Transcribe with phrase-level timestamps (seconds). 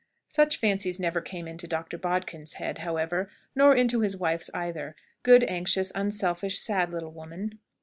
[0.29, 5.43] Such fancies never came into Doctor Bodkin's head, however, nor into his wife's either good,
[5.43, 7.59] anxious, unselfish, sad, little woman!